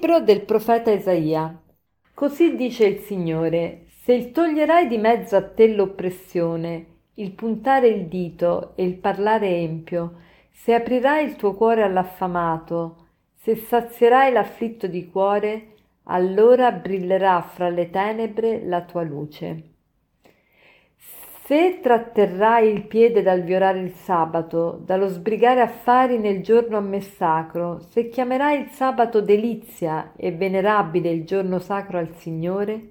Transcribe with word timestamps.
libro 0.00 0.20
del 0.20 0.46
profeta 0.46 0.90
Isaia. 0.90 1.60
Così 2.14 2.56
dice 2.56 2.86
il 2.86 3.00
Signore, 3.00 3.84
se 4.02 4.14
il 4.14 4.30
toglierai 4.30 4.86
di 4.86 4.96
mezzo 4.96 5.36
a 5.36 5.42
te 5.42 5.68
l'oppressione, 5.74 6.86
il 7.16 7.32
puntare 7.32 7.88
il 7.88 8.06
dito 8.06 8.72
e 8.76 8.84
il 8.84 8.94
parlare 8.94 9.48
empio, 9.48 10.14
se 10.50 10.72
aprirai 10.72 11.26
il 11.26 11.36
tuo 11.36 11.52
cuore 11.52 11.82
all'affamato, 11.82 13.08
se 13.34 13.56
sazierai 13.56 14.32
l'afflitto 14.32 14.86
di 14.86 15.06
cuore, 15.06 15.74
allora 16.04 16.72
brillerà 16.72 17.42
fra 17.42 17.68
le 17.68 17.90
tenebre 17.90 18.64
la 18.64 18.80
tua 18.80 19.02
luce. 19.02 19.69
Se 21.50 21.80
tratterrai 21.82 22.72
il 22.72 22.86
piede 22.86 23.22
dal 23.22 23.42
violare 23.42 23.80
il 23.80 23.90
sabato, 23.90 24.80
dallo 24.84 25.08
sbrigare 25.08 25.60
affari 25.60 26.16
nel 26.16 26.44
giorno 26.44 26.76
a 26.76 26.80
me 26.80 27.00
sacro, 27.00 27.80
se 27.80 28.08
chiamerai 28.08 28.60
il 28.60 28.68
sabato 28.68 29.20
delizia 29.20 30.12
e 30.14 30.30
venerabile 30.30 31.10
il 31.10 31.24
giorno 31.24 31.58
sacro 31.58 31.98
al 31.98 32.14
Signore, 32.14 32.90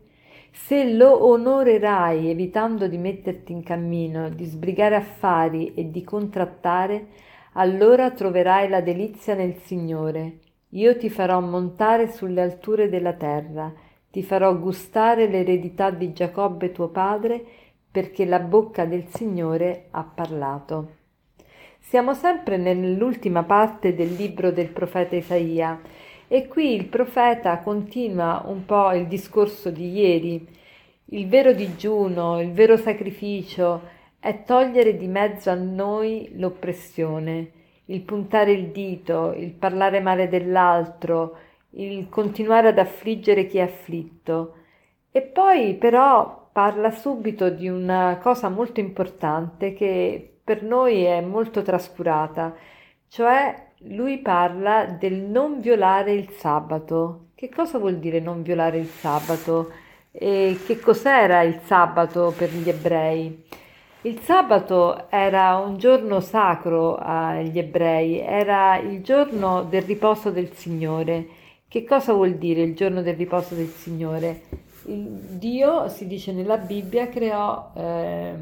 se 0.51 0.91
lo 0.93 1.25
onorerai 1.27 2.29
evitando 2.29 2.89
di 2.89 2.97
metterti 2.97 3.53
in 3.53 3.63
cammino, 3.63 4.27
di 4.27 4.43
sbrigare 4.43 4.97
affari 4.97 5.73
e 5.73 5.89
di 5.89 6.03
contrattare, 6.03 7.07
allora 7.53 8.11
troverai 8.11 8.67
la 8.67 8.81
delizia 8.81 9.35
nel 9.35 9.55
Signore. 9.55 10.39
Io 10.71 10.97
ti 10.97 11.09
farò 11.09 11.39
montare 11.39 12.11
sulle 12.11 12.41
alture 12.41 12.89
della 12.89 13.13
terra, 13.13 13.71
ti 14.11 14.21
farò 14.21 14.53
gustare 14.57 15.29
l'eredità 15.29 15.91
di 15.91 16.11
Giacobbe 16.11 16.73
tuo 16.73 16.89
padre, 16.89 17.45
perché 17.91 18.25
la 18.25 18.39
bocca 18.39 18.85
del 18.85 19.05
Signore 19.07 19.87
ha 19.91 20.03
parlato. 20.03 20.97
Siamo 21.79 22.13
sempre 22.13 22.57
nell'ultima 22.57 23.43
parte 23.43 23.95
del 23.95 24.13
libro 24.13 24.51
del 24.51 24.67
profeta 24.67 25.15
Isaia 25.15 25.81
e 26.27 26.47
qui 26.47 26.75
il 26.75 26.85
profeta 26.85 27.57
continua 27.59 28.43
un 28.45 28.63
po' 28.63 28.91
il 28.91 29.07
discorso 29.07 29.71
di 29.71 29.91
ieri. 29.91 30.47
Il 31.05 31.27
vero 31.27 31.53
digiuno, 31.53 32.39
il 32.39 32.51
vero 32.51 32.77
sacrificio 32.77 33.81
è 34.19 34.43
togliere 34.43 34.95
di 34.95 35.07
mezzo 35.07 35.49
a 35.49 35.55
noi 35.55 36.29
l'oppressione, 36.35 37.51
il 37.85 38.01
puntare 38.01 38.51
il 38.51 38.67
dito, 38.67 39.33
il 39.35 39.51
parlare 39.51 40.01
male 40.01 40.27
dell'altro, 40.27 41.37
il 41.71 42.07
continuare 42.09 42.67
ad 42.67 42.77
affliggere 42.77 43.47
chi 43.47 43.57
è 43.57 43.61
afflitto. 43.61 44.53
E 45.11 45.21
poi 45.21 45.73
però 45.73 46.38
parla 46.51 46.91
subito 46.91 47.49
di 47.49 47.67
una 47.67 48.17
cosa 48.21 48.49
molto 48.49 48.79
importante 48.79 49.73
che 49.73 50.39
per 50.43 50.63
noi 50.63 51.03
è 51.03 51.21
molto 51.21 51.61
trascurata, 51.61 52.55
cioè 53.07 53.67
lui 53.83 54.17
parla 54.19 54.85
del 54.85 55.13
non 55.13 55.61
violare 55.61 56.11
il 56.13 56.29
sabato. 56.31 57.27
Che 57.35 57.49
cosa 57.49 57.77
vuol 57.77 57.97
dire 57.97 58.19
non 58.19 58.41
violare 58.41 58.77
il 58.77 58.87
sabato? 58.87 59.71
E 60.11 60.57
che 60.65 60.79
cos'era 60.79 61.41
il 61.43 61.59
sabato 61.63 62.33
per 62.35 62.51
gli 62.51 62.67
ebrei? 62.67 63.45
Il 64.01 64.19
sabato 64.19 65.09
era 65.09 65.57
un 65.57 65.77
giorno 65.77 66.19
sacro 66.19 66.95
agli 66.95 67.59
ebrei, 67.59 68.19
era 68.19 68.77
il 68.77 69.01
giorno 69.01 69.63
del 69.63 69.83
riposo 69.83 70.31
del 70.31 70.51
Signore. 70.53 71.27
Che 71.67 71.83
cosa 71.83 72.13
vuol 72.13 72.35
dire 72.35 72.61
il 72.61 72.75
giorno 72.75 73.01
del 73.01 73.15
riposo 73.15 73.55
del 73.55 73.67
Signore? 73.67 74.41
Dio, 74.89 75.87
si 75.87 76.07
dice 76.07 76.33
nella 76.33 76.57
Bibbia, 76.57 77.09
creò 77.09 77.71
eh, 77.75 78.35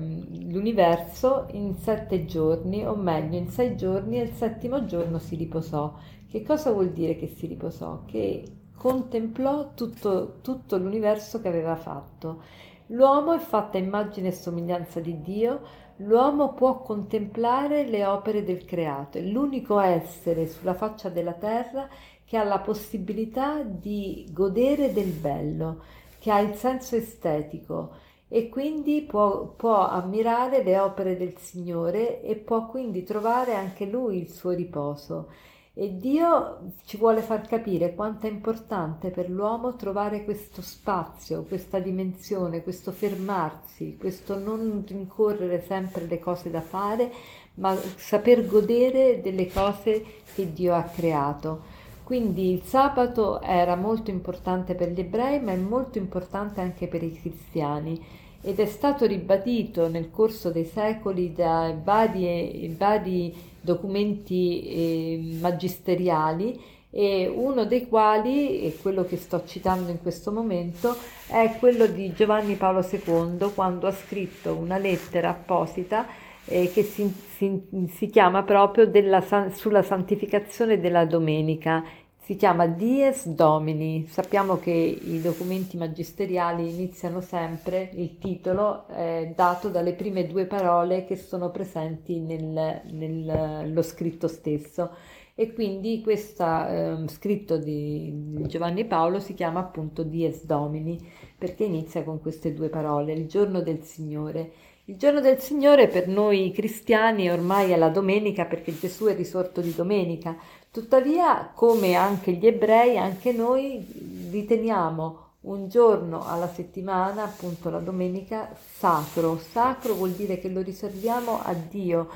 l'universo 0.47 1.47
in 1.51 1.75
sette 1.75 2.25
giorni, 2.25 2.85
o 2.85 2.95
meglio 2.95 3.37
in 3.37 3.49
sei 3.49 3.75
giorni, 3.75 4.19
e 4.19 4.23
il 4.23 4.31
settimo 4.31 4.85
giorno 4.85 5.19
si 5.19 5.35
riposò. 5.35 5.93
Che 6.29 6.43
cosa 6.43 6.71
vuol 6.71 6.91
dire 6.91 7.17
che 7.17 7.27
si 7.27 7.47
riposò? 7.47 8.03
Che 8.05 8.43
contemplò 8.75 9.73
tutto, 9.73 10.37
tutto 10.41 10.77
l'universo 10.77 11.41
che 11.41 11.49
aveva 11.49 11.75
fatto. 11.75 12.41
L'uomo 12.87 13.33
è 13.33 13.39
fatta 13.39 13.77
immagine 13.77 14.29
e 14.29 14.31
somiglianza 14.31 15.01
di 15.01 15.21
Dio, 15.21 15.61
l'uomo 15.97 16.53
può 16.53 16.81
contemplare 16.81 17.85
le 17.85 18.05
opere 18.05 18.43
del 18.43 18.63
creato, 18.63 19.17
è 19.17 19.21
l'unico 19.21 19.79
essere 19.79 20.47
sulla 20.47 20.73
faccia 20.73 21.09
della 21.09 21.33
terra 21.33 21.89
che 22.23 22.37
ha 22.37 22.43
la 22.43 22.59
possibilità 22.59 23.61
di 23.63 24.29
godere 24.31 24.93
del 24.93 25.11
bello 25.11 25.81
che 26.27 26.33
ha 26.33 26.39
il 26.41 26.55
senso 26.55 26.97
estetico 26.97 27.91
e 28.27 28.49
quindi 28.49 29.01
può, 29.03 29.45
può 29.55 29.87
ammirare 29.87 30.61
le 30.61 30.77
opere 30.77 31.15
del 31.15 31.37
Signore 31.37 32.21
e 32.21 32.35
può 32.35 32.65
quindi 32.65 33.03
trovare 33.03 33.55
anche 33.55 33.85
lui 33.85 34.17
il 34.17 34.29
suo 34.29 34.51
riposo. 34.51 35.29
E 35.73 35.95
Dio 35.97 36.73
ci 36.83 36.97
vuole 36.97 37.21
far 37.21 37.47
capire 37.47 37.95
quanto 37.95 38.27
è 38.27 38.29
importante 38.29 39.09
per 39.09 39.29
l'uomo 39.29 39.77
trovare 39.77 40.25
questo 40.25 40.61
spazio, 40.61 41.43
questa 41.43 41.79
dimensione, 41.79 42.61
questo 42.61 42.91
fermarsi, 42.91 43.95
questo 43.97 44.37
non 44.37 44.83
rincorrere 44.85 45.63
sempre 45.65 46.07
le 46.07 46.19
cose 46.19 46.49
da 46.49 46.61
fare, 46.61 47.09
ma 47.53 47.73
saper 47.73 48.45
godere 48.45 49.21
delle 49.21 49.47
cose 49.49 50.03
che 50.35 50.51
Dio 50.51 50.75
ha 50.75 50.83
creato. 50.83 51.76
Quindi 52.07 52.53
il 52.53 52.61
sabato 52.63 53.41
era 53.41 53.75
molto 53.75 54.11
importante 54.11 54.75
per 54.75 54.91
gli 54.91 55.01
ebrei, 55.01 55.41
ma 55.41 55.51
è 55.51 55.57
molto 55.57 55.97
importante 55.97 56.61
anche 56.61 56.87
per 56.87 57.03
i 57.03 57.11
cristiani. 57.11 58.01
Ed 58.39 58.61
è 58.61 58.65
stato 58.65 59.05
ribadito 59.05 59.89
nel 59.89 60.09
corso 60.09 60.49
dei 60.49 60.63
secoli 60.63 61.33
da 61.33 61.75
vari, 61.83 62.73
vari 62.77 63.35
documenti 63.59 64.61
eh, 64.61 65.37
magisteriali 65.41 66.57
e 66.89 67.27
uno 67.27 67.65
dei 67.65 67.89
quali, 67.89 68.61
e 68.61 68.77
quello 68.81 69.03
che 69.03 69.17
sto 69.17 69.43
citando 69.45 69.91
in 69.91 70.01
questo 70.01 70.31
momento, 70.31 70.95
è 71.27 71.57
quello 71.59 71.87
di 71.87 72.13
Giovanni 72.13 72.55
Paolo 72.55 72.87
II 72.89 73.51
quando 73.53 73.85
ha 73.85 73.91
scritto 73.91 74.53
una 74.53 74.77
lettera 74.77 75.31
apposita 75.31 76.05
eh, 76.47 76.71
che 76.71 76.83
si, 76.83 77.13
si, 77.35 77.87
si, 77.89 78.07
chiama 78.07 78.43
proprio 78.43 78.87
della, 78.87 79.23
sulla 79.51 79.81
santificazione 79.81 80.79
della 80.79 81.05
domenica. 81.05 81.83
Si 82.17 82.35
chiama 82.35 82.67
Dies 82.67 83.27
Domini. 83.27 84.05
Sappiamo 84.07 84.57
che 84.57 84.71
i 84.71 85.21
documenti 85.21 85.77
magisteriali 85.77 86.69
iniziano 86.69 87.21
sempre, 87.21 87.91
il 87.93 88.17
titolo 88.17 88.87
è 88.87 89.31
dato 89.33 89.69
dalle 89.69 89.93
prime 89.93 90.27
due 90.27 90.45
parole 90.45 91.05
che 91.05 91.15
sono 91.15 91.51
presenti 91.51 92.19
nel, 92.19 92.81
nello 92.91 93.81
scritto 93.81 94.27
stesso 94.27 94.91
e 95.39 95.53
quindi 95.53 96.01
questo 96.01 96.43
eh, 96.43 97.03
scritto 97.09 97.57
di 97.57 98.11
Giovanni 98.47 98.85
Paolo 98.85 99.19
si 99.19 99.35
chiama 99.35 99.59
appunto 99.59 100.01
Dies 100.01 100.45
Domini 100.45 100.99
perché 101.37 101.63
inizia 101.63 102.03
con 102.03 102.19
queste 102.19 102.55
due 102.55 102.69
parole, 102.69 103.13
il 103.13 103.27
giorno 103.27 103.61
del 103.61 103.83
Signore. 103.83 104.51
Il 104.89 104.95
giorno 104.95 105.19
del 105.19 105.41
Signore 105.41 105.89
per 105.89 106.07
noi 106.07 106.53
cristiani 106.53 107.29
ormai 107.29 107.71
è 107.71 107.75
la 107.75 107.89
domenica 107.89 108.45
perché 108.45 108.73
Gesù 108.73 109.07
è 109.07 109.15
risorto 109.17 109.59
di 109.59 109.75
domenica, 109.75 110.37
tuttavia 110.71 111.51
come 111.53 111.95
anche 111.95 112.31
gli 112.31 112.47
ebrei, 112.47 112.97
anche 112.97 113.33
noi 113.33 113.85
riteniamo 114.31 115.25
un 115.41 115.67
giorno 115.67 116.25
alla 116.25 116.47
settimana, 116.47 117.23
appunto 117.23 117.69
la 117.69 117.79
domenica, 117.79 118.55
sacro. 118.77 119.37
Sacro 119.37 119.93
vuol 119.93 120.11
dire 120.11 120.39
che 120.39 120.47
lo 120.47 120.61
riserviamo 120.61 121.41
a 121.43 121.53
Dio, 121.53 122.07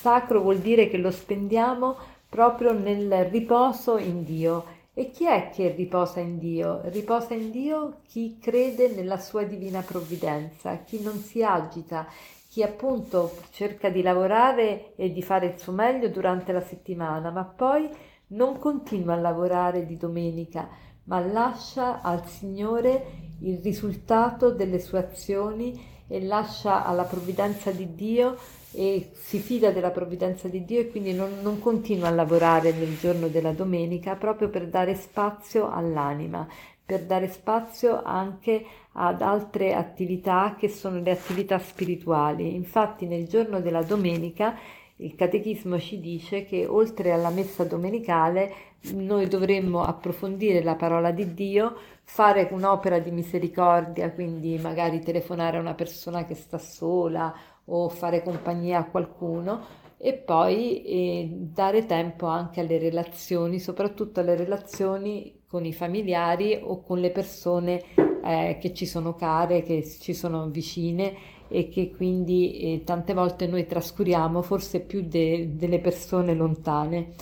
sacro 0.00 0.40
vuol 0.40 0.60
dire 0.60 0.88
che 0.88 0.96
lo 0.96 1.10
spendiamo 1.10 1.94
proprio 2.26 2.72
nel 2.72 3.26
riposo 3.26 3.98
in 3.98 4.24
Dio 4.24 4.64
e 4.96 5.10
chi 5.10 5.26
è 5.26 5.50
che 5.50 5.74
riposa 5.74 6.20
in 6.20 6.38
Dio? 6.38 6.80
Riposa 6.84 7.34
in 7.34 7.50
Dio 7.50 7.98
chi 8.06 8.38
crede 8.40 8.94
nella 8.94 9.18
sua 9.18 9.42
divina 9.42 9.80
provvidenza, 9.80 10.76
chi 10.84 11.02
non 11.02 11.16
si 11.16 11.42
agita, 11.42 12.06
chi 12.48 12.62
appunto 12.62 13.32
cerca 13.50 13.88
di 13.88 14.02
lavorare 14.02 14.94
e 14.94 15.10
di 15.10 15.20
fare 15.20 15.46
il 15.46 15.58
suo 15.58 15.72
meglio 15.72 16.08
durante 16.08 16.52
la 16.52 16.60
settimana, 16.60 17.30
ma 17.30 17.42
poi 17.42 17.90
non 18.28 18.60
continua 18.60 19.14
a 19.14 19.20
lavorare 19.20 19.84
di 19.84 19.96
domenica, 19.96 20.68
ma 21.04 21.18
lascia 21.18 22.00
al 22.00 22.24
Signore 22.28 23.32
il 23.40 23.58
risultato 23.58 24.52
delle 24.52 24.78
sue 24.78 25.00
azioni 25.00 25.92
e 26.06 26.22
lascia 26.22 26.84
alla 26.84 27.04
provvidenza 27.04 27.70
di 27.70 27.94
Dio 27.94 28.36
e 28.72 29.10
si 29.12 29.38
fida 29.38 29.70
della 29.70 29.90
provvidenza 29.90 30.48
di 30.48 30.64
Dio 30.64 30.80
e 30.80 30.90
quindi 30.90 31.12
non, 31.12 31.40
non, 31.42 31.60
continua 31.60 32.08
a 32.08 32.12
lavorare 32.12 32.72
nel 32.72 32.98
giorno 32.98 33.28
della 33.28 33.52
domenica 33.52 34.16
proprio 34.16 34.48
per 34.48 34.66
dare 34.68 34.94
spazio 34.96 35.70
all'anima, 35.70 36.46
per 36.84 37.04
dare 37.04 37.28
spazio 37.28 38.02
anche 38.02 38.64
ad 38.92 39.22
altre 39.22 39.74
attività 39.74 40.56
che 40.58 40.68
sono 40.68 41.00
le 41.00 41.12
attività 41.12 41.58
spirituali. 41.58 42.54
Infatti 42.54 43.06
nel 43.06 43.28
giorno 43.28 43.60
della 43.60 43.82
domenica 43.82 44.58
il 44.96 45.14
Catechismo 45.14 45.78
ci 45.78 46.00
dice 46.00 46.44
che 46.44 46.66
oltre 46.66 47.12
alla 47.12 47.30
messa 47.30 47.64
domenicale 47.64 48.52
noi 48.92 49.28
dovremmo 49.28 49.82
approfondire 49.82 50.62
la 50.62 50.74
parola 50.74 51.10
di 51.10 51.32
Dio, 51.34 51.76
fare 52.02 52.48
un'opera 52.50 52.98
di 52.98 53.10
misericordia, 53.10 54.12
quindi 54.12 54.58
magari 54.58 55.00
telefonare 55.00 55.56
a 55.56 55.60
una 55.60 55.74
persona 55.74 56.24
che 56.26 56.34
sta 56.34 56.58
sola 56.58 57.34
o 57.66 57.88
fare 57.88 58.22
compagnia 58.22 58.80
a 58.80 58.84
qualcuno 58.84 59.82
e 59.96 60.12
poi 60.12 60.82
eh, 60.84 61.28
dare 61.32 61.86
tempo 61.86 62.26
anche 62.26 62.60
alle 62.60 62.78
relazioni, 62.78 63.58
soprattutto 63.58 64.20
alle 64.20 64.36
relazioni 64.36 65.42
con 65.46 65.64
i 65.64 65.72
familiari 65.72 66.60
o 66.62 66.82
con 66.82 66.98
le 66.98 67.10
persone 67.10 67.82
eh, 68.22 68.58
che 68.60 68.74
ci 68.74 68.84
sono 68.84 69.14
care, 69.14 69.62
che 69.62 69.82
ci 69.82 70.12
sono 70.12 70.48
vicine 70.50 71.14
e 71.48 71.68
che 71.68 71.90
quindi 71.90 72.58
eh, 72.58 72.84
tante 72.84 73.14
volte 73.14 73.46
noi 73.46 73.64
trascuriamo, 73.64 74.42
forse 74.42 74.80
più 74.80 75.02
de- 75.02 75.54
delle 75.54 75.78
persone 75.78 76.34
lontane. 76.34 77.14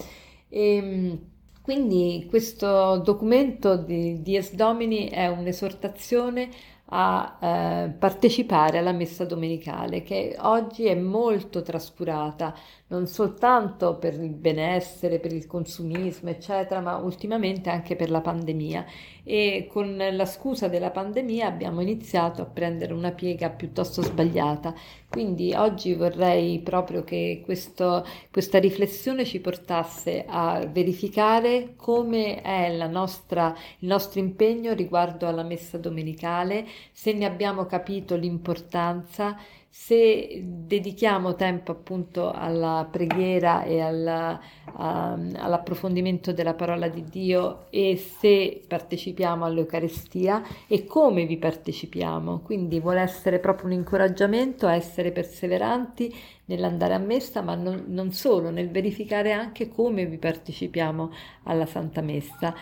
E, 0.48 0.76
ehm, 0.76 1.20
quindi 1.62 2.26
questo 2.28 2.98
documento 2.98 3.76
di 3.76 4.20
Dies 4.20 4.52
Domini 4.54 5.08
è 5.08 5.28
un'esortazione 5.28 6.50
a 6.94 7.38
eh, 7.40 7.88
partecipare 7.98 8.76
alla 8.76 8.92
messa 8.92 9.24
domenicale 9.24 10.02
che 10.02 10.36
oggi 10.38 10.84
è 10.84 10.94
molto 10.94 11.62
trascurata 11.62 12.54
non 12.92 13.06
soltanto 13.06 13.96
per 13.96 14.12
il 14.12 14.34
benessere, 14.34 15.18
per 15.18 15.32
il 15.32 15.46
consumismo, 15.46 16.28
eccetera, 16.28 16.80
ma 16.80 16.96
ultimamente 16.96 17.70
anche 17.70 17.96
per 17.96 18.10
la 18.10 18.20
pandemia. 18.20 18.84
E 19.24 19.66
con 19.70 19.96
la 19.96 20.26
scusa 20.26 20.68
della 20.68 20.90
pandemia 20.90 21.46
abbiamo 21.46 21.80
iniziato 21.80 22.42
a 22.42 22.44
prendere 22.44 22.92
una 22.92 23.12
piega 23.12 23.48
piuttosto 23.48 24.02
sbagliata. 24.02 24.74
Quindi 25.08 25.54
oggi 25.54 25.94
vorrei 25.94 26.58
proprio 26.60 27.02
che 27.02 27.40
questo, 27.44 28.04
questa 28.30 28.58
riflessione 28.58 29.24
ci 29.24 29.40
portasse 29.40 30.24
a 30.26 30.66
verificare 30.66 31.74
come 31.76 32.42
è 32.42 32.86
nostra, 32.88 33.54
il 33.78 33.88
nostro 33.88 34.20
impegno 34.20 34.74
riguardo 34.74 35.26
alla 35.26 35.44
messa 35.44 35.78
domenicale, 35.78 36.66
se 36.90 37.12
ne 37.12 37.24
abbiamo 37.24 37.66
capito 37.66 38.16
l'importanza 38.16 39.36
se 39.74 40.42
dedichiamo 40.44 41.34
tempo 41.34 41.72
appunto 41.72 42.30
alla 42.30 42.86
preghiera 42.90 43.64
e 43.64 43.80
alla, 43.80 44.38
um, 44.76 45.32
all'approfondimento 45.34 46.34
della 46.34 46.52
parola 46.52 46.88
di 46.88 47.04
Dio 47.04 47.68
e 47.70 47.96
se 47.96 48.64
partecipiamo 48.68 49.46
all'Eucarestia 49.46 50.42
e 50.66 50.84
come 50.84 51.24
vi 51.24 51.38
partecipiamo. 51.38 52.40
Quindi 52.40 52.80
vuole 52.80 53.00
essere 53.00 53.38
proprio 53.38 53.68
un 53.68 53.72
incoraggiamento 53.72 54.66
a 54.66 54.74
essere 54.74 55.10
perseveranti 55.10 56.14
nell'andare 56.44 56.92
a 56.92 56.98
messa, 56.98 57.40
ma 57.40 57.54
non, 57.54 57.84
non 57.86 58.12
solo, 58.12 58.50
nel 58.50 58.70
verificare 58.70 59.32
anche 59.32 59.68
come 59.68 60.04
vi 60.04 60.18
partecipiamo 60.18 61.10
alla 61.44 61.64
Santa 61.64 62.02
Messa. 62.02 62.54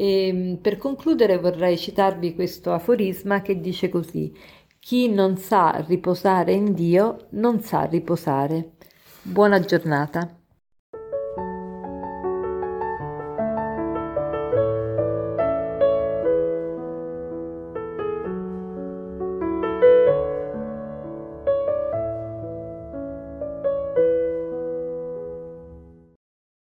E, 0.00 0.56
per 0.62 0.76
concludere 0.76 1.38
vorrei 1.38 1.76
citarvi 1.76 2.36
questo 2.36 2.72
aforisma 2.72 3.42
che 3.42 3.58
dice 3.58 3.88
così 3.88 4.32
chi 4.78 5.08
non 5.12 5.36
sa 5.36 5.84
riposare 5.86 6.52
in 6.52 6.72
Dio 6.72 7.26
non 7.30 7.60
sa 7.60 7.82
riposare. 7.82 8.74
Buona 9.22 9.58
giornata. 9.58 10.37